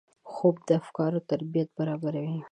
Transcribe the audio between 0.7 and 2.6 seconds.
افکارو ترتیب برابروي